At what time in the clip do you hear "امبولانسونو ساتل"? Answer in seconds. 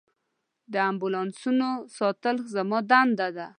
0.89-2.35